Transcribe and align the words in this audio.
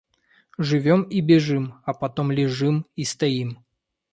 Живём 0.57 1.03
и 1.03 1.21
бежим, 1.21 1.73
а 1.85 1.93
потом 1.93 2.31
лежим 2.31 2.87
и 2.95 3.03
стоим. 3.05 3.63